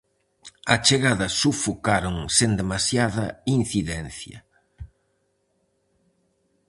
[0.73, 3.25] Á chegada sufocaron sen demasiada
[3.57, 4.39] incidencia.